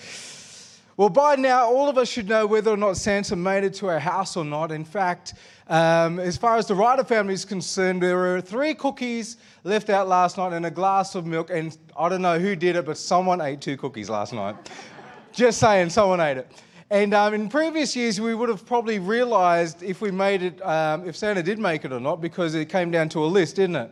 [0.95, 3.87] Well, by now, all of us should know whether or not Santa made it to
[3.87, 4.71] our house or not.
[4.71, 5.33] In fact,
[5.67, 10.07] um, as far as the Ryder family is concerned, there were three cookies left out
[10.07, 11.49] last night and a glass of milk.
[11.49, 14.55] And I don't know who did it, but someone ate two cookies last night.
[15.31, 16.51] Just saying, someone ate it.
[16.91, 21.09] And um, in previous years, we would have probably realized if we made it, um,
[21.09, 23.77] if Santa did make it or not, because it came down to a list, didn't
[23.77, 23.91] it?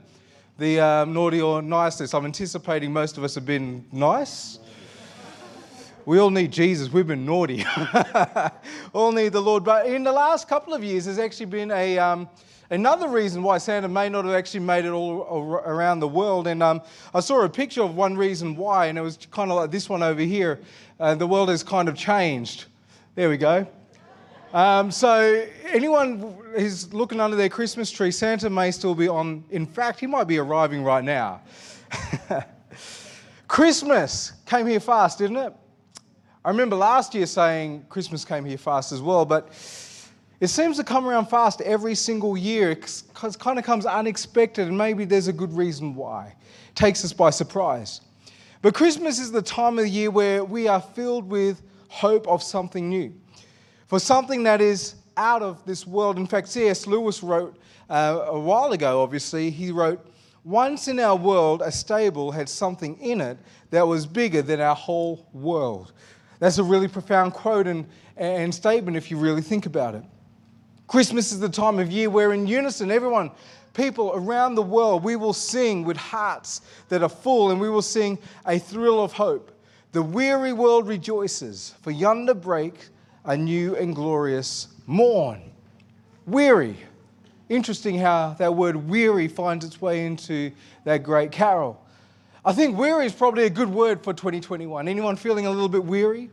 [0.59, 2.13] The um, naughty or nice list.
[2.13, 4.59] I'm anticipating most of us have been nice.
[6.05, 6.91] We all need Jesus.
[6.91, 7.63] We've been naughty.
[8.93, 9.63] all need the Lord.
[9.63, 11.99] But in the last couple of years, there's actually been a.
[11.99, 12.27] Um,
[12.71, 16.47] another reason why Santa may not have actually made it all around the world.
[16.47, 16.81] And um,
[17.13, 19.89] I saw a picture of one reason why, and it was kind of like this
[19.89, 20.59] one over here.
[20.99, 22.65] Uh, the world has kind of changed.
[23.13, 23.67] There we go.
[24.53, 29.43] Um, so, anyone who's looking under their Christmas tree, Santa may still be on.
[29.51, 31.41] In fact, he might be arriving right now.
[33.47, 35.53] Christmas came here fast, didn't it?
[36.43, 39.49] I remember last year saying Christmas came here fast as well, but
[40.39, 42.71] it seems to come around fast every single year.
[42.71, 46.33] It kind of comes unexpected, and maybe there's a good reason why.
[46.69, 48.01] It takes us by surprise.
[48.63, 52.41] But Christmas is the time of the year where we are filled with hope of
[52.41, 53.13] something new,
[53.85, 56.17] for something that is out of this world.
[56.17, 56.87] In fact, C.S.
[56.87, 57.55] Lewis wrote
[57.87, 60.03] uh, a while ago, obviously, he wrote,
[60.43, 63.37] Once in our world, a stable had something in it
[63.69, 65.93] that was bigger than our whole world.
[66.41, 67.85] That's a really profound quote and,
[68.17, 70.03] and statement if you really think about it.
[70.87, 73.29] Christmas is the time of year where, in unison, everyone,
[73.75, 77.83] people around the world, we will sing with hearts that are full and we will
[77.83, 79.51] sing a thrill of hope.
[79.91, 82.87] The weary world rejoices, for yonder break
[83.23, 85.43] a new and glorious morn.
[86.25, 86.75] Weary.
[87.49, 90.51] Interesting how that word weary finds its way into
[90.85, 91.80] that great carol.
[92.43, 94.87] I think weary is probably a good word for 2021.
[94.87, 96.31] Anyone feeling a little bit weary?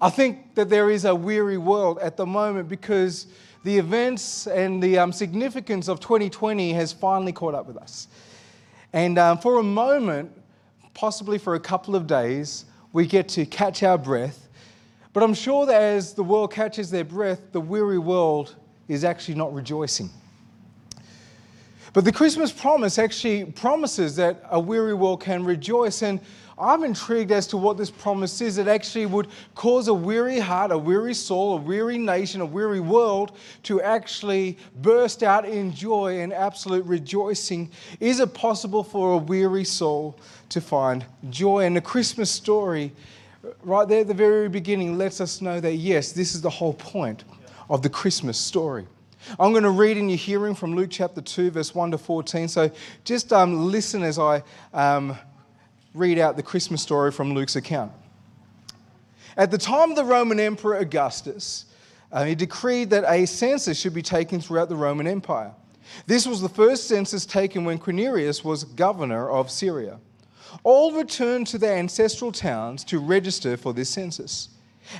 [0.00, 3.26] I think that there is a weary world at the moment because
[3.64, 8.08] the events and the um, significance of 2020 has finally caught up with us.
[8.94, 10.32] And um, for a moment,
[10.94, 14.48] possibly for a couple of days, we get to catch our breath.
[15.12, 18.56] But I'm sure that as the world catches their breath, the weary world
[18.88, 20.08] is actually not rejoicing.
[21.92, 26.02] But the Christmas promise actually promises that a weary world can rejoice.
[26.02, 26.20] And
[26.58, 28.56] I'm intrigued as to what this promise is.
[28.56, 32.80] It actually would cause a weary heart, a weary soul, a weary nation, a weary
[32.80, 33.32] world
[33.64, 37.70] to actually burst out in joy and absolute rejoicing.
[38.00, 41.66] Is it possible for a weary soul to find joy?
[41.66, 42.92] And the Christmas story,
[43.64, 46.74] right there at the very beginning, lets us know that yes, this is the whole
[46.74, 47.24] point
[47.68, 48.86] of the Christmas story.
[49.38, 52.48] I'm going to read in your hearing from Luke chapter 2, verse 1 to 14.
[52.48, 52.70] So
[53.04, 55.16] just um, listen as I um,
[55.94, 57.92] read out the Christmas story from Luke's account.
[59.36, 61.66] At the time of the Roman Emperor Augustus,
[62.10, 65.52] uh, he decreed that a census should be taken throughout the Roman Empire.
[66.06, 69.98] This was the first census taken when Quirinius was governor of Syria.
[70.64, 74.50] All returned to their ancestral towns to register for this census.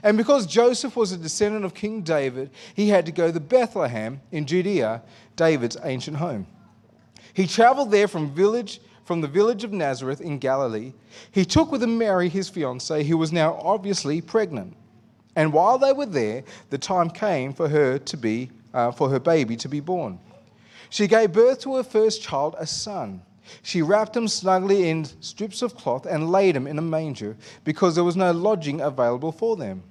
[0.02, 4.20] And because Joseph was a descendant of King David, he had to go to Bethlehem
[4.30, 5.02] in Judea,
[5.36, 6.46] David's ancient home.
[7.34, 10.92] He traveled there from village from the village of Nazareth in Galilee.
[11.32, 14.76] He took with him Mary, his fiancee, who was now obviously pregnant.
[15.34, 19.18] And while they were there, the time came for her to be uh, for her
[19.18, 20.18] baby to be born.
[20.90, 23.22] She gave birth to her first child, a son.
[23.62, 27.94] She wrapped him snugly in strips of cloth and laid him in a manger because
[27.94, 29.82] there was no lodging available for them.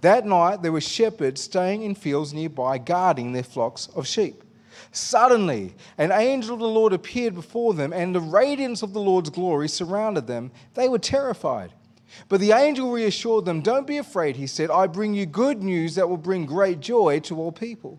[0.00, 4.44] That night there were shepherds staying in fields nearby, guarding their flocks of sheep.
[4.92, 9.30] Suddenly, an angel of the Lord appeared before them, and the radiance of the Lord's
[9.30, 10.50] glory surrounded them.
[10.74, 11.72] They were terrified.
[12.28, 14.70] But the angel reassured them, Don't be afraid, he said.
[14.70, 17.98] I bring you good news that will bring great joy to all people.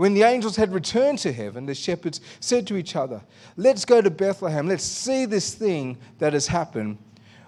[0.00, 3.20] When the angels had returned to heaven, the shepherds said to each other,
[3.58, 4.66] Let's go to Bethlehem.
[4.66, 6.96] Let's see this thing that has happened,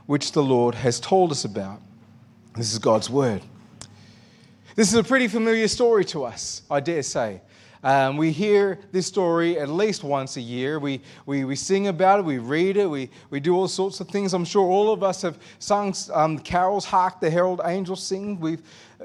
[0.04, 1.80] which the Lord has told us about.
[2.54, 3.40] This is God's word.
[4.76, 7.40] This is a pretty familiar story to us, I dare say.
[7.82, 10.78] Um, we hear this story at least once a year.
[10.78, 14.08] We, we, we sing about it, we read it, we, we do all sorts of
[14.08, 14.34] things.
[14.34, 18.38] I'm sure all of us have sung um, carols, Hark the Herald Angels Sing.
[18.38, 18.58] we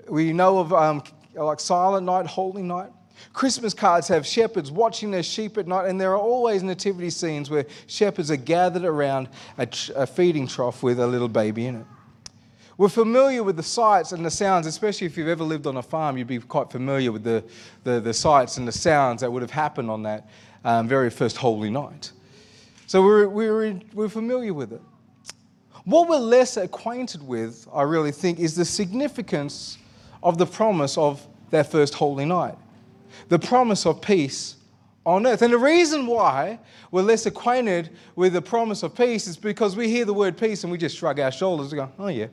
[0.09, 1.01] we know of um,
[1.33, 2.91] like Silent Night, Holy Night.
[3.33, 7.49] Christmas cards have shepherds watching their sheep at night, and there are always nativity scenes
[7.49, 11.85] where shepherds are gathered around a, a feeding trough with a little baby in it.
[12.77, 15.81] We're familiar with the sights and the sounds, especially if you've ever lived on a
[15.81, 17.43] farm, you'd be quite familiar with the,
[17.83, 20.29] the, the sights and the sounds that would have happened on that
[20.63, 22.11] um, very first holy night.
[22.85, 24.81] So we're, we're, we're familiar with it.
[25.85, 29.79] What we're less acquainted with, I really think, is the significance
[30.21, 32.57] of the promise of that first holy night
[33.29, 34.55] the promise of peace
[35.05, 35.41] on earth.
[35.41, 36.59] And the reason why
[36.91, 40.63] we're less acquainted with the promise of peace is because we hear the word peace
[40.63, 42.27] and we just shrug our shoulders and go, oh, yeah,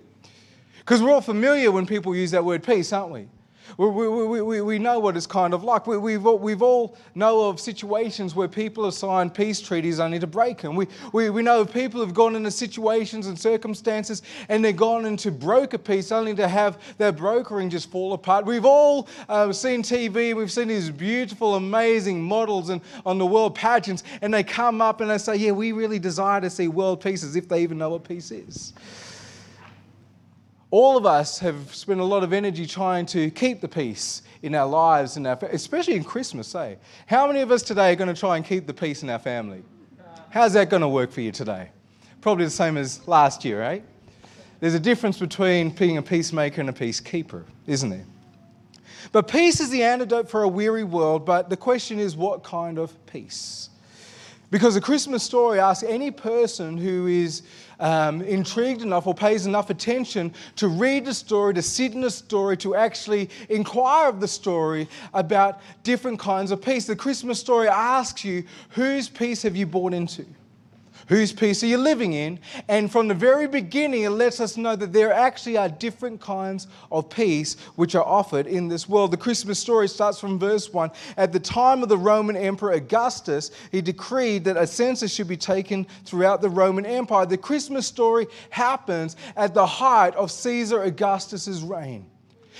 [0.79, 3.29] because we're all familiar when people use that word peace, aren't we?
[3.77, 5.87] We, we, we, we know what it's kind of like.
[5.87, 10.19] We, we've, all, we've all know of situations where people have signed peace treaties only
[10.21, 10.77] to break them.
[10.77, 15.31] We, we, we know people who've gone into situations and circumstances and they've gone into
[15.31, 18.47] broker peace only to have their brokering just fall apart.
[18.47, 23.55] We've all uh, seen TV, we've seen these beautiful, amazing models and, on the world
[23.55, 27.01] pageants, and they come up and they say, Yeah, we really desire to see world
[27.03, 28.73] peace as if they even know what peace is.
[30.75, 34.57] All of us have spent a lot of energy trying to keep the peace in
[34.57, 36.73] our lives, our, especially in Christmas, say.
[36.73, 36.77] Eh?
[37.07, 39.21] How many of us today are going to try and keep the peace in our
[39.21, 39.63] family?
[40.31, 41.69] How's that going to work for you today?
[42.21, 43.85] Probably the same as last year, right?
[44.59, 48.07] There's a difference between being a peacemaker and a peacekeeper, isn't there?
[49.13, 52.81] But peace is the antidote for a weary world, but the question is what kind
[52.81, 53.71] of peace?
[54.51, 57.43] Because the Christmas story asks any person who is
[57.81, 62.11] um, intrigued enough or pays enough attention to read the story, to sit in the
[62.11, 66.87] story, to actually inquire of the story about different kinds of peace.
[66.87, 70.25] The Christmas story asks you, whose peace have you bought into?
[71.09, 72.39] Whose peace are you living in?
[72.69, 76.67] And from the very beginning, it lets us know that there actually are different kinds
[76.91, 79.11] of peace which are offered in this world.
[79.11, 80.91] The Christmas story starts from verse 1.
[81.17, 85.37] At the time of the Roman Emperor Augustus, he decreed that a census should be
[85.37, 87.27] taken throughout the Roman Empire.
[87.27, 92.07] The Christmas story happens at the height of Caesar Augustus's reign.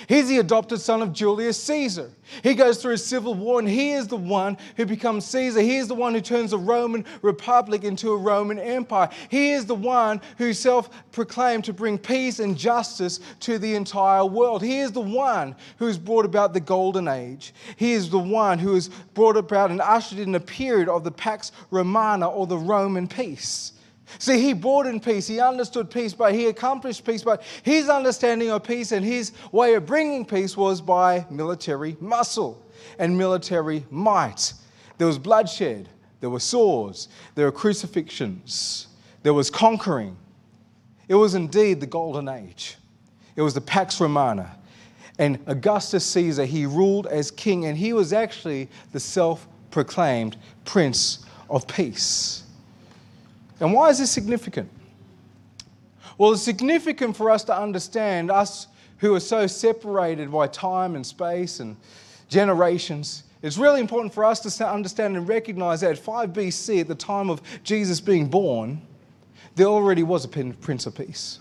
[0.09, 2.11] He's the adopted son of Julius Caesar.
[2.43, 5.61] He goes through a civil war and he is the one who becomes Caesar.
[5.61, 9.09] He is the one who turns the Roman Republic into a Roman Empire.
[9.29, 14.25] He is the one who self proclaimed to bring peace and justice to the entire
[14.25, 14.63] world.
[14.63, 17.55] He is the one who has brought about the Golden Age.
[17.77, 21.13] He is the one who has brought about and ushered in a period of the
[21.13, 23.74] Pax Romana or the Roman peace.
[24.19, 27.23] See, he brought in peace, he understood peace, but he accomplished peace.
[27.23, 32.63] But his understanding of peace and his way of bringing peace was by military muscle
[32.99, 34.53] and military might.
[34.99, 35.89] There was bloodshed,
[36.21, 38.87] there were swords, there were crucifixions,
[39.23, 40.17] there was conquering.
[41.09, 42.77] It was indeed the golden age.
[43.37, 44.57] It was the Pax Romana.
[45.19, 51.25] And Augustus Caesar, he ruled as king, and he was actually the self proclaimed Prince
[51.51, 52.44] of Peace.
[53.61, 54.71] And why is this significant?
[56.19, 58.69] Well, it's significant for us to understand, us
[58.99, 61.77] who are so separated by time and space and
[62.29, 63.25] generations.
[63.43, 66.95] It's really important for us to understand and recognize that at 5 BC, at the
[66.95, 68.81] time of Jesus being born,
[69.57, 71.41] there already was a Prince of Peace.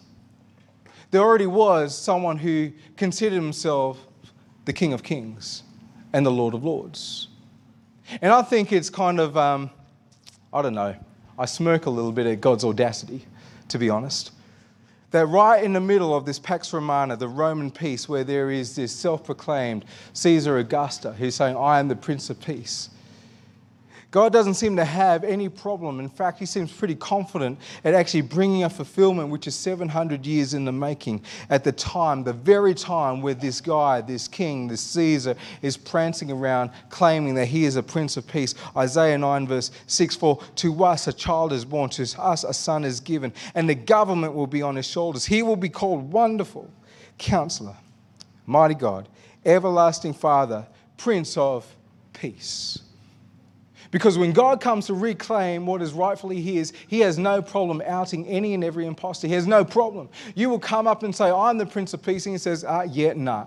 [1.11, 4.07] There already was someone who considered himself
[4.65, 5.63] the King of Kings
[6.11, 7.27] and the Lord of Lords.
[8.21, 9.69] And I think it's kind of, um,
[10.51, 10.95] I don't know,
[11.37, 13.25] I smirk a little bit at God's audacity,
[13.69, 14.31] to be honest.
[15.11, 18.75] That right in the middle of this Pax Romana, the Roman peace, where there is
[18.75, 22.89] this self proclaimed Caesar Augusta who's saying, I am the Prince of Peace.
[24.13, 25.99] God doesn't seem to have any problem.
[25.99, 30.53] In fact, he seems pretty confident at actually bringing a fulfillment which is 700 years
[30.53, 34.81] in the making at the time, the very time where this guy, this king, this
[34.81, 38.53] Caesar is prancing around claiming that he is a prince of peace.
[38.77, 42.85] Isaiah 9, verse 6 For to us a child is born, to us a son
[42.85, 45.25] is given, and the government will be on his shoulders.
[45.25, 46.69] He will be called Wonderful,
[47.17, 47.77] Counselor,
[48.45, 49.09] Mighty God,
[49.43, 50.67] Everlasting Father,
[50.97, 51.65] Prince of
[52.13, 52.82] Peace.
[53.93, 58.25] Because when God comes to reclaim what is rightfully His, He has no problem outing
[58.25, 59.27] any and every impostor.
[59.27, 60.09] He has no problem.
[60.33, 62.25] You will come up and say, I'm the Prince of Peace.
[62.25, 63.45] And He says, ah, yeah, nah.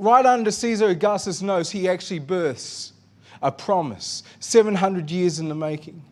[0.00, 2.94] Right under Caesar Augustus' nose, He actually births
[3.42, 6.02] a promise, 700 years in the making.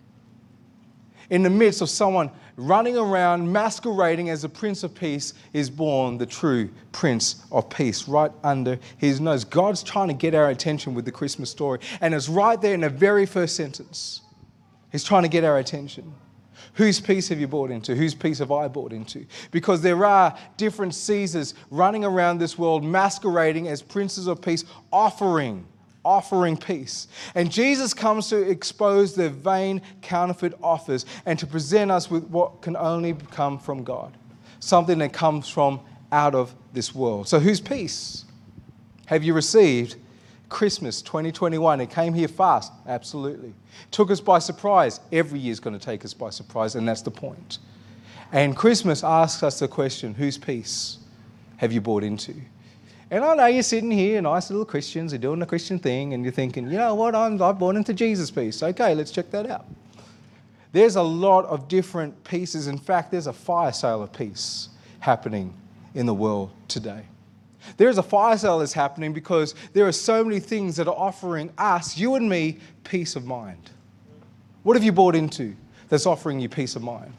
[1.30, 6.18] In the midst of someone running around masquerading as a Prince of Peace is born
[6.18, 9.44] the true Prince of Peace right under his nose.
[9.44, 12.80] God's trying to get our attention with the Christmas story, and it's right there in
[12.80, 14.20] the very first sentence.
[14.92, 16.14] He's trying to get our attention.
[16.74, 17.94] Whose peace have you bought into?
[17.94, 19.26] Whose peace have I bought into?
[19.50, 25.66] Because there are different Caesars running around this world masquerading as princes of peace, offering
[26.04, 27.08] offering peace.
[27.34, 32.62] And Jesus comes to expose their vain counterfeit offers and to present us with what
[32.62, 34.16] can only come from God,
[34.60, 35.80] something that comes from
[36.12, 37.28] out of this world.
[37.28, 38.24] So, whose peace
[39.06, 39.96] have you received?
[40.48, 41.80] Christmas 2021.
[41.80, 43.52] It came here fast, absolutely.
[43.90, 45.00] Took us by surprise.
[45.10, 47.58] Every year is going to take us by surprise, and that's the point.
[48.30, 50.98] And Christmas asks us the question whose peace
[51.56, 52.34] have you bought into?
[53.10, 56.24] And I know you're sitting here, nice little Christians, you're doing the Christian thing, and
[56.24, 58.62] you're thinking, you know what, I'm, I'm born into Jesus' peace.
[58.62, 59.66] Okay, let's check that out.
[60.72, 62.66] There's a lot of different pieces.
[62.66, 64.70] In fact, there's a fire sale of peace
[65.00, 65.54] happening
[65.94, 67.04] in the world today.
[67.76, 71.50] There's a fire sale that's happening because there are so many things that are offering
[71.58, 73.70] us, you and me, peace of mind.
[74.64, 75.54] What have you bought into
[75.88, 77.12] that's offering you peace of mind?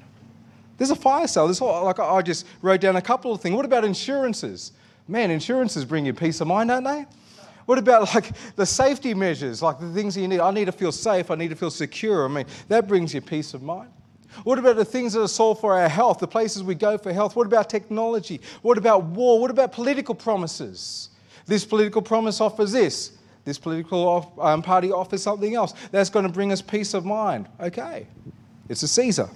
[0.78, 1.48] There's a fire sale.
[1.48, 3.56] There's like I just wrote down a couple of things.
[3.56, 4.74] What about insurances?
[5.08, 7.06] Man, insurances bring you peace of mind, don't they?
[7.66, 10.40] What about like the safety measures, like the things you need?
[10.40, 12.26] I need to feel safe, I need to feel secure.
[12.26, 13.90] I mean, that brings you peace of mind.
[14.44, 17.14] What about the things that are sold for our health, the places we go for
[17.14, 17.36] health?
[17.36, 18.42] What about technology?
[18.62, 19.40] What about war?
[19.40, 21.10] What about political promises?
[21.46, 23.18] This political promise offers this.
[23.46, 25.74] This political um, party offers something else.
[25.92, 27.48] That's going to bring us peace of mind.
[27.60, 28.08] Okay,
[28.68, 29.30] it's a Caesar.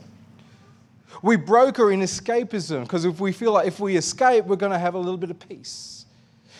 [1.21, 4.79] We broker in escapism because if we feel like if we escape, we're going to
[4.79, 6.05] have a little bit of peace.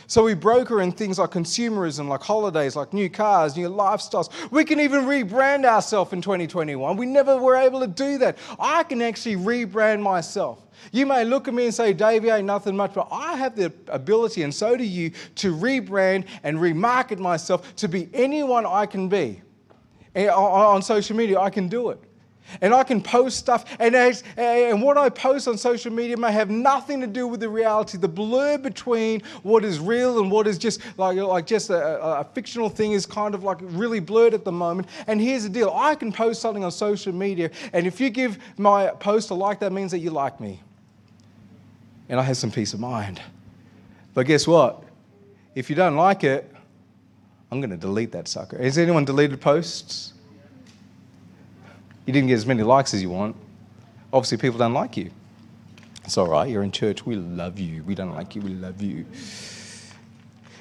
[0.08, 4.32] So we broker in things like consumerism, like holidays, like new cars, new lifestyles.
[4.52, 6.98] We can even rebrand ourselves in 2021.
[6.98, 8.40] We never were able to do that.
[8.60, 10.66] I can actually rebrand myself.
[10.92, 13.72] You may look at me and say, Davey, ain't nothing much, but I have the
[13.88, 19.10] ability, and so do you, to rebrand and remarket myself to be anyone I can
[19.10, 19.42] be.
[20.16, 22.09] Eh, on social media, I can do it
[22.62, 26.32] and I can post stuff, and, as, and what I post on social media may
[26.32, 27.98] have nothing to do with the reality.
[27.98, 32.24] The blur between what is real and what is just like, like just a, a
[32.34, 34.88] fictional thing is kind of like really blurred at the moment.
[35.08, 38.40] And here's the deal I can post something on social media, and if you give
[38.58, 40.60] my post a like, that means that you like me.
[42.10, 43.22] And I have some peace of mind.
[44.16, 44.84] But guess what?
[45.54, 46.52] If you don't like it,
[47.52, 48.62] I'm going to delete that sucker.
[48.62, 50.14] Has anyone deleted posts?
[52.10, 53.36] You didn't get as many likes as you want.
[54.12, 55.12] Obviously, people don't like you.
[56.06, 57.06] It's all right, you're in church.
[57.06, 57.84] We love you.
[57.84, 59.06] We don't like you, we love you.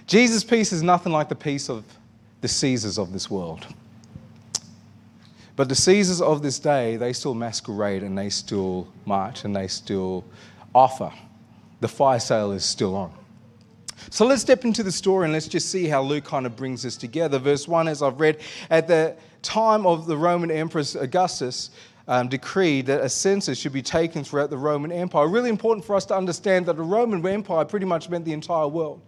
[0.07, 1.87] Jesus' peace is nothing like the peace of
[2.43, 3.67] the Caesars of this world.
[5.57, 9.69] But the Caesars of this day, they still masquerade and they still march and they
[9.69, 10.27] still
[10.75, 11.11] offer.
[11.81, 13.11] The fire sale is still on.
[14.11, 16.83] So let's step into the story and let's just see how Luke kind of brings
[16.83, 17.39] this together.
[17.39, 18.41] Verse 1, as I've read,
[18.71, 21.71] at the time of the Roman Emperor Augustus,
[22.09, 25.29] um, decreed that a census should be taken throughout the Roman Empire.
[25.29, 28.67] Really important for us to understand that the Roman Empire pretty much meant the entire
[28.67, 29.03] world.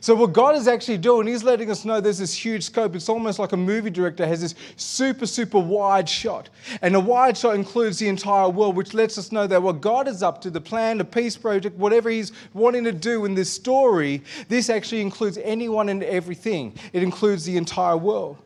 [0.00, 2.94] So, what God is actually doing, He's letting us know there's this huge scope.
[2.94, 6.48] It's almost like a movie director has this super, super wide shot.
[6.82, 10.08] And the wide shot includes the entire world, which lets us know that what God
[10.08, 13.50] is up to, the plan, the peace project, whatever He's wanting to do in this
[13.50, 16.74] story, this actually includes anyone and everything.
[16.92, 18.36] It includes the entire world.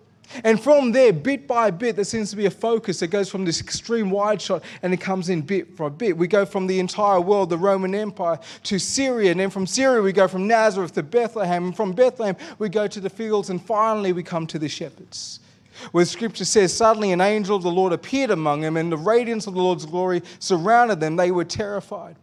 [0.43, 3.45] And from there, bit by bit, there seems to be a focus that goes from
[3.45, 6.17] this extreme wide shot and it comes in bit by bit.
[6.17, 9.31] We go from the entire world, the Roman Empire, to Syria.
[9.31, 11.67] And then from Syria, we go from Nazareth to Bethlehem.
[11.67, 13.51] And from Bethlehem, we go to the fields.
[13.51, 15.41] And finally, we come to the shepherds.
[15.93, 19.47] Where scripture says, Suddenly an angel of the Lord appeared among them, and the radiance
[19.47, 21.17] of the Lord's glory surrounded them.
[21.17, 22.17] They were terrified.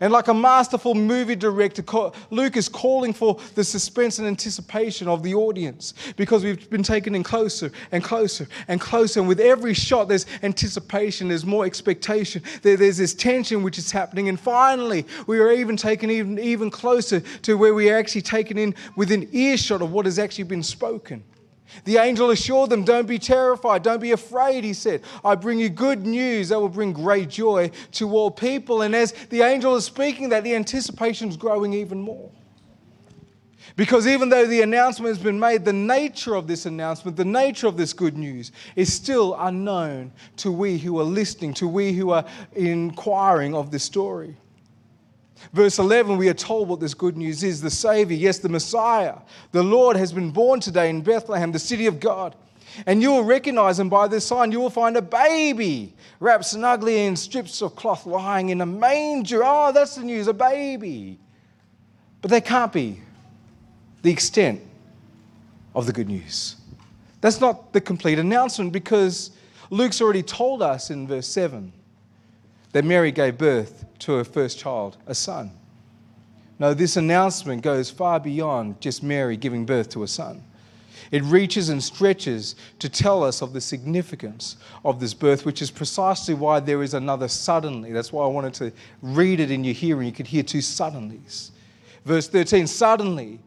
[0.00, 1.82] And like a masterful movie director,
[2.30, 7.14] Luke is calling for the suspense and anticipation of the audience because we've been taken
[7.14, 9.20] in closer and closer and closer.
[9.20, 14.28] And with every shot, there's anticipation, there's more expectation, there's this tension which is happening.
[14.28, 18.58] And finally, we are even taken even, even closer to where we are actually taken
[18.58, 21.22] in within earshot of what has actually been spoken.
[21.82, 25.02] The angel assured them, Don't be terrified, don't be afraid, he said.
[25.24, 28.82] I bring you good news that will bring great joy to all people.
[28.82, 32.30] And as the angel is speaking that, the anticipation is growing even more.
[33.76, 37.66] Because even though the announcement has been made, the nature of this announcement, the nature
[37.66, 42.10] of this good news is still unknown to we who are listening, to we who
[42.10, 44.36] are inquiring of this story.
[45.52, 49.16] Verse 11, we are told what this good news is the Savior, yes, the Messiah,
[49.52, 52.34] the Lord has been born today in Bethlehem, the city of God.
[52.86, 54.50] And you will recognize him by this sign.
[54.50, 59.42] You will find a baby wrapped snugly in strips of cloth lying in a manger.
[59.44, 61.18] Oh, that's the news, a baby.
[62.20, 63.00] But that can't be
[64.02, 64.60] the extent
[65.74, 66.56] of the good news.
[67.20, 69.30] That's not the complete announcement because
[69.70, 71.72] Luke's already told us in verse 7
[72.72, 75.50] that Mary gave birth to her first child, a son.
[76.58, 80.42] No, this announcement goes far beyond just Mary giving birth to a son.
[81.10, 85.70] It reaches and stretches to tell us of the significance of this birth, which is
[85.70, 87.92] precisely why there is another suddenly.
[87.92, 90.06] That's why I wanted to read it in your hearing.
[90.06, 91.50] You could hear two suddenlies.
[92.04, 93.40] Verse 13 Suddenly,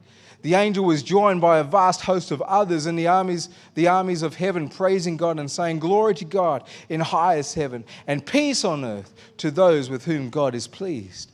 [0.47, 4.21] the angel was joined by a vast host of others and the armies, the armies
[4.21, 8.85] of heaven praising God and saying, Glory to God in highest heaven, and peace on
[8.85, 11.33] earth to those with whom God is pleased.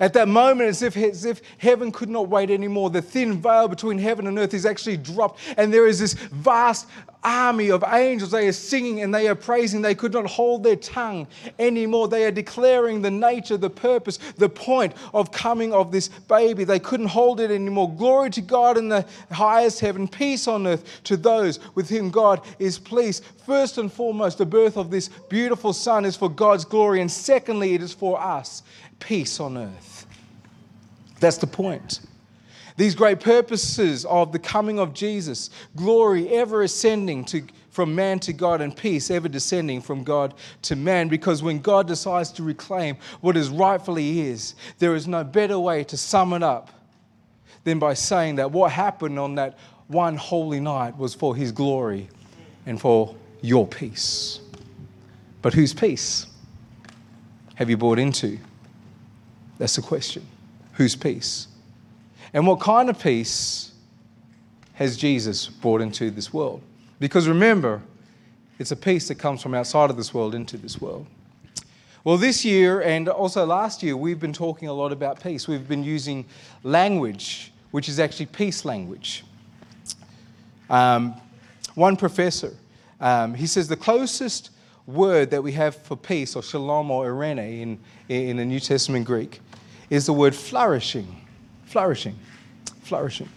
[0.00, 3.68] At that moment, as if, as if heaven could not wait anymore, the thin veil
[3.68, 6.86] between heaven and earth is actually dropped, and there is this vast
[7.24, 8.30] army of angels.
[8.30, 9.82] They are singing and they are praising.
[9.82, 11.26] They could not hold their tongue
[11.58, 12.08] anymore.
[12.08, 16.64] They are declaring the nature, the purpose, the point of coming of this baby.
[16.64, 17.92] They couldn't hold it anymore.
[17.94, 22.42] Glory to God in the highest heaven, peace on earth to those with whom God
[22.58, 23.24] is pleased.
[23.46, 27.74] First and foremost, the birth of this beautiful son is for God's glory, and secondly,
[27.74, 28.62] it is for us
[28.98, 30.06] peace on earth.
[31.20, 32.00] That's the point.
[32.76, 38.32] These great purposes of the coming of Jesus, glory ever ascending to, from man to
[38.32, 41.08] God, and peace ever descending from God to man.
[41.08, 45.84] Because when God decides to reclaim what is rightfully his, there is no better way
[45.84, 46.70] to sum it up
[47.62, 52.08] than by saying that what happened on that one holy night was for his glory
[52.66, 54.40] and for your peace.
[55.42, 56.26] But whose peace
[57.54, 58.38] have you bought into?
[59.58, 60.26] That's the question.
[60.74, 61.48] Whose peace?
[62.32, 63.72] And what kind of peace
[64.74, 66.60] has Jesus brought into this world?
[66.98, 67.80] Because remember,
[68.58, 71.06] it's a peace that comes from outside of this world into this world.
[72.02, 75.48] Well, this year and also last year, we've been talking a lot about peace.
[75.48, 76.26] We've been using
[76.62, 79.24] language, which is actually peace language.
[80.68, 81.14] Um,
[81.74, 82.52] one professor,
[83.00, 84.50] um, he says the closest
[84.86, 89.06] word that we have for peace, or shalom or eirene in, in the New Testament
[89.06, 89.40] Greek,
[89.90, 91.06] is the word flourishing.
[91.64, 92.16] Flourishing.
[92.82, 93.28] Flourishing.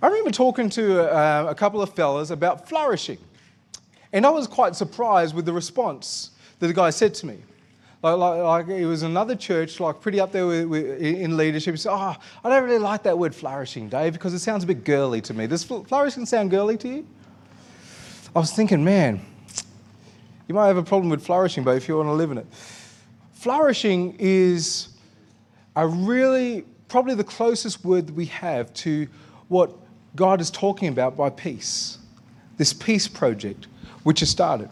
[0.00, 3.18] I remember talking to uh, a couple of fellas about flourishing.
[4.12, 6.30] And I was quite surprised with the response
[6.60, 7.38] that the guy said to me.
[8.00, 11.74] Like, like, like it was another church, like pretty up there with, with, in leadership.
[11.74, 14.66] He said, Oh, I don't really like that word flourishing, Dave, because it sounds a
[14.68, 15.48] bit girly to me.
[15.48, 17.06] Does flourishing sound girly to you?
[18.36, 19.20] I was thinking, man,
[20.46, 22.46] you might have a problem with flourishing, but if you want to live in it.
[23.32, 24.90] Flourishing is
[25.78, 29.06] a really probably the closest word we have to
[29.46, 29.70] what
[30.16, 31.98] God is talking about by peace.
[32.56, 33.68] This peace project,
[34.02, 34.68] which has started.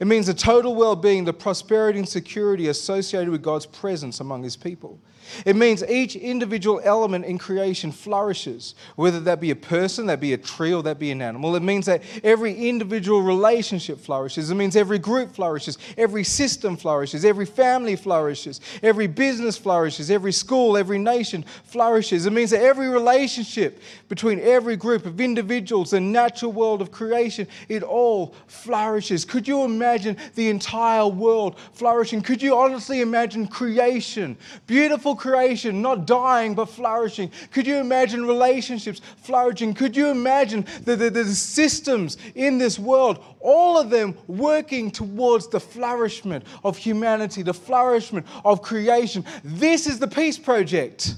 [0.00, 4.42] It means the total well being, the prosperity and security associated with God's presence among
[4.42, 4.98] his people.
[5.44, 10.32] It means each individual element in creation flourishes, whether that be a person, that be
[10.32, 11.56] a tree, or that be an animal.
[11.56, 14.50] It means that every individual relationship flourishes.
[14.50, 20.32] It means every group flourishes, every system flourishes, every family flourishes, every business flourishes, every
[20.32, 22.26] school, every nation flourishes.
[22.26, 27.48] It means that every relationship between every group of individuals, the natural world of creation,
[27.68, 29.24] it all flourishes.
[29.24, 32.22] Could you imagine the entire world flourishing?
[32.22, 34.36] Could you honestly imagine creation?
[34.66, 37.30] Beautiful creation, not dying but flourishing?
[37.50, 39.74] Could you imagine relationships flourishing?
[39.74, 45.48] Could you imagine the, the, the systems in this world, all of them working towards
[45.48, 49.24] the flourishment of humanity, the flourishment of creation?
[49.42, 51.14] This is the peace project.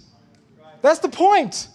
[0.82, 1.68] That's the point.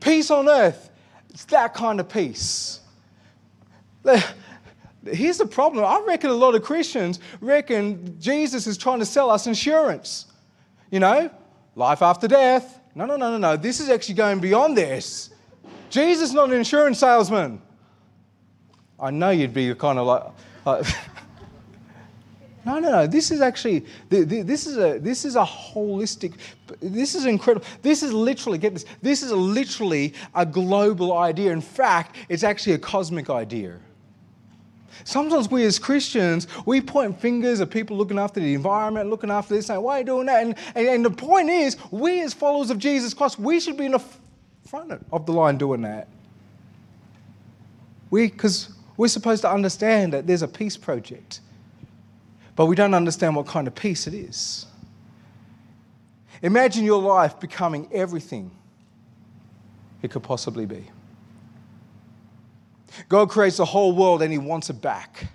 [0.00, 0.90] Peace on earth.
[1.30, 2.80] It's that kind of peace.
[5.04, 5.84] here's the problem.
[5.84, 10.26] I reckon a lot of Christians reckon Jesus is trying to sell us insurance.
[10.90, 11.30] You know,
[11.74, 12.80] life after death.
[12.94, 13.56] No, no, no, no, no.
[13.56, 15.30] This is actually going beyond this.
[15.90, 17.60] Jesus is not an insurance salesman.
[19.00, 20.22] I know you'd be kind of like,
[20.64, 20.86] like
[22.66, 23.06] no, no, no.
[23.06, 26.34] This is actually this is a this is a holistic.
[26.80, 27.66] This is incredible.
[27.82, 28.84] This is literally get this.
[29.00, 31.52] This is literally a global idea.
[31.52, 33.78] In fact, it's actually a cosmic idea.
[35.04, 39.54] Sometimes we as Christians, we point fingers at people looking after the environment, looking after
[39.54, 40.42] this, saying, why are you doing that?
[40.42, 43.86] And, and, and the point is, we as followers of Jesus Christ, we should be
[43.86, 44.02] in the
[44.66, 46.08] front of the line doing that.
[48.10, 51.40] We, because we're supposed to understand that there's a peace project,
[52.56, 54.66] but we don't understand what kind of peace it is.
[56.42, 58.50] Imagine your life becoming everything
[60.02, 60.88] it could possibly be.
[63.08, 65.28] God creates the whole world and He wants it back.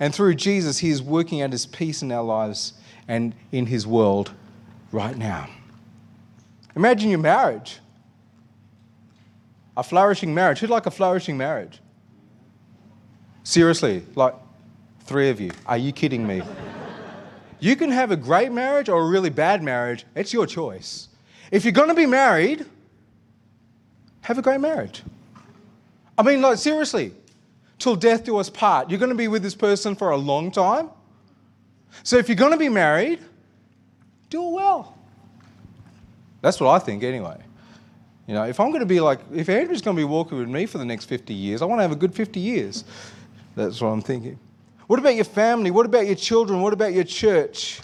[0.00, 2.74] And through Jesus, He is working out His peace in our lives
[3.08, 4.32] and in His world
[4.90, 5.48] right now.
[6.76, 7.78] Imagine your marriage.
[9.76, 10.58] A flourishing marriage.
[10.58, 11.80] Who'd like a flourishing marriage?
[13.42, 14.34] Seriously, like
[15.00, 15.50] three of you.
[15.66, 16.42] Are you kidding me?
[17.60, 20.04] you can have a great marriage or a really bad marriage.
[20.14, 21.08] It's your choice.
[21.50, 22.66] If you're going to be married,
[24.22, 25.02] have a great marriage.
[26.16, 27.12] I mean, like, seriously,
[27.78, 28.90] till death do us part.
[28.90, 30.90] You're going to be with this person for a long time.
[32.02, 33.20] So if you're going to be married,
[34.30, 34.96] do it well.
[36.40, 37.38] That's what I think, anyway.
[38.26, 40.48] You know, if I'm going to be like, if Andrew's going to be walking with
[40.48, 42.84] me for the next 50 years, I want to have a good 50 years.
[43.54, 44.38] That's what I'm thinking.
[44.86, 45.70] What about your family?
[45.70, 46.60] What about your children?
[46.60, 47.80] What about your church?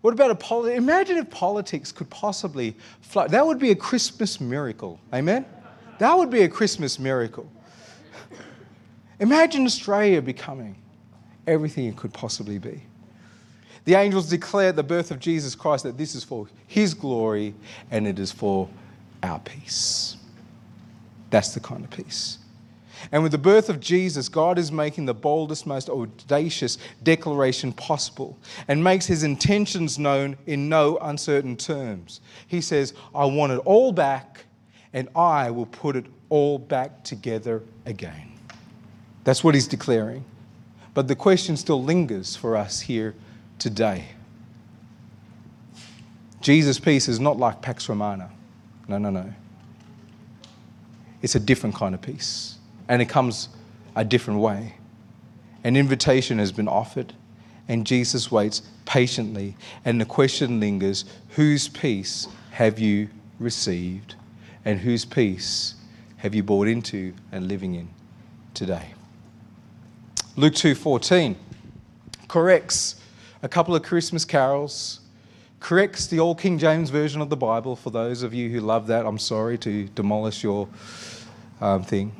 [0.00, 0.76] What about a politics?
[0.76, 3.26] Imagine if politics could possibly flow.
[3.26, 5.00] That would be a Christmas miracle.
[5.12, 5.46] Amen?
[5.98, 7.50] That would be a Christmas miracle.
[9.20, 10.76] Imagine Australia becoming
[11.46, 12.82] everything it could possibly be.
[13.84, 17.54] The angels declare at the birth of Jesus Christ that this is for his glory
[17.90, 18.68] and it is for
[19.22, 20.16] our peace.
[21.30, 22.38] That's the kind of peace.
[23.12, 28.38] And with the birth of Jesus, God is making the boldest, most audacious declaration possible
[28.68, 32.20] and makes his intentions known in no uncertain terms.
[32.46, 34.44] He says, I want it all back,
[34.94, 38.32] and I will put it all back together again.
[39.24, 40.24] That's what he's declaring.
[40.94, 43.14] But the question still lingers for us here
[43.58, 44.06] today.
[46.40, 48.30] Jesus' peace is not like Pax Romana.
[48.86, 49.32] No, no, no.
[51.22, 53.48] It's a different kind of peace, and it comes
[53.96, 54.74] a different way.
[55.64, 57.14] An invitation has been offered,
[57.66, 63.08] and Jesus waits patiently, and the question lingers whose peace have you
[63.40, 64.14] received,
[64.64, 65.74] and whose peace
[66.18, 67.88] have you bought into and living in
[68.54, 68.94] today?
[70.36, 71.36] Luke 2:14
[72.28, 72.96] corrects
[73.42, 75.00] a couple of Christmas carols
[75.64, 77.74] corrects the old King James Version of the Bible.
[77.74, 80.68] For those of you who love that, I'm sorry to demolish your
[81.58, 82.12] um, thing.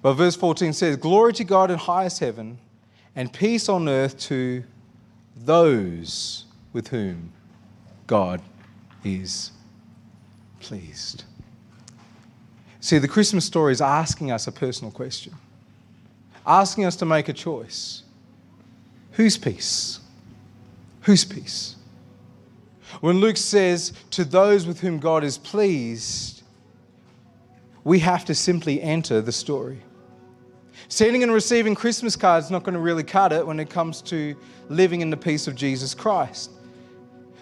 [0.00, 2.58] But verse 14 says, Glory to God in highest heaven,
[3.16, 4.62] and peace on earth to
[5.36, 7.32] those with whom
[8.06, 8.40] God
[9.02, 9.50] is
[10.66, 11.22] pleased.
[12.80, 15.32] See, the Christmas story is asking us a personal question,
[16.44, 18.02] asking us to make a choice.
[19.12, 20.00] Whose peace?
[21.02, 21.76] Whose peace?
[23.00, 26.42] When Luke says, to those with whom God is pleased,
[27.84, 29.78] we have to simply enter the story.
[30.88, 34.02] Sending and receiving Christmas cards is not going to really cut it when it comes
[34.02, 34.34] to
[34.68, 36.50] living in the peace of Jesus Christ.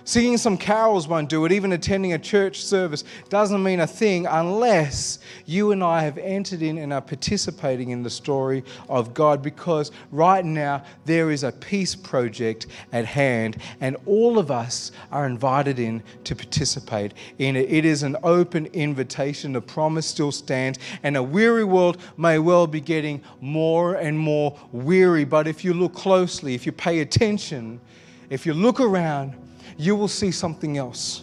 [0.06, 1.52] Singing some carols won't do it.
[1.52, 6.60] Even attending a church service doesn't mean a thing unless you and I have entered
[6.60, 9.42] in and are participating in the story of God.
[9.42, 15.24] Because right now there is a peace project at hand, and all of us are
[15.24, 17.72] invited in to participate in it.
[17.72, 19.54] It is an open invitation.
[19.54, 24.58] The promise still stands, and a weary world may well be getting more and more
[24.70, 25.24] weary.
[25.24, 27.80] But if you look closely, if you pay attention,
[28.28, 29.34] if you look around,
[29.76, 31.22] you will see something else.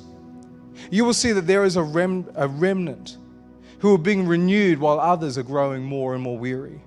[0.90, 3.18] You will see that there is a, rem- a remnant
[3.80, 6.82] who are being renewed while others are growing more and more weary.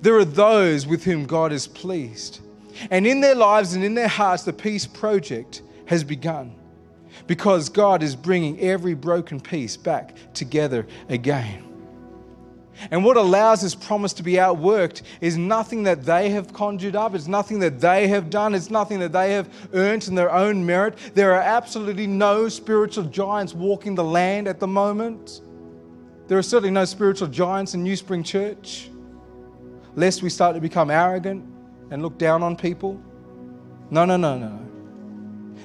[0.00, 2.40] There are those with whom God is pleased.
[2.90, 6.54] And in their lives and in their hearts, the peace project has begun
[7.26, 11.67] because God is bringing every broken piece back together again.
[12.90, 17.14] And what allows this promise to be outworked is nothing that they have conjured up,
[17.14, 20.64] it's nothing that they have done, it's nothing that they have earned in their own
[20.64, 20.96] merit.
[21.14, 25.40] There are absolutely no spiritual giants walking the land at the moment.
[26.28, 28.90] There are certainly no spiritual giants in New Spring Church.
[29.98, 31.44] lest we start to become arrogant
[31.90, 33.02] and look down on people.
[33.90, 34.60] No, no, no, no.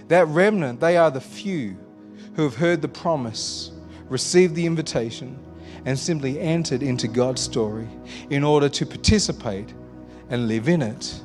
[0.07, 1.77] That remnant, they are the few
[2.35, 3.71] who have heard the promise,
[4.09, 5.37] received the invitation,
[5.85, 7.87] and simply entered into God's story
[8.29, 9.73] in order to participate
[10.29, 11.21] and live in it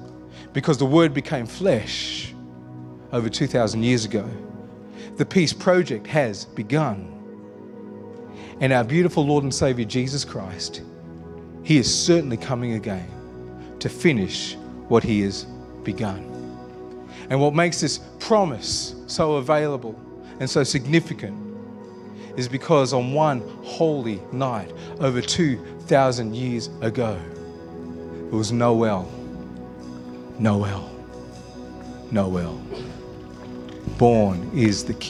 [0.52, 2.34] because the Word became flesh
[3.12, 4.28] over 2,000 years ago.
[5.16, 7.14] The peace project has begun.
[8.60, 10.82] And our beautiful Lord and Savior Jesus Christ,
[11.62, 13.08] He is certainly coming again
[13.78, 14.56] to finish
[14.88, 15.44] what He has
[15.84, 16.24] begun.
[17.30, 19.98] And what makes this promise so available
[20.40, 21.47] and so significant
[22.38, 27.20] is because on one holy night over 2,000 years ago,
[28.28, 29.10] it was Noel,
[30.38, 30.88] Noel,
[32.12, 32.62] Noel.
[33.98, 35.06] Born is the King.